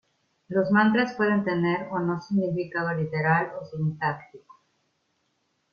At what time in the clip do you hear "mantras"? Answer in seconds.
0.71-1.13